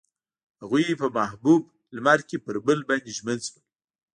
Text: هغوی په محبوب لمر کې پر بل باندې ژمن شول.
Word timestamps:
هغوی 0.61 0.99
په 1.01 1.07
محبوب 1.17 1.61
لمر 1.95 2.19
کې 2.29 2.37
پر 2.45 2.55
بل 2.65 2.79
باندې 2.89 3.11
ژمن 3.17 3.39
شول. 3.47 3.63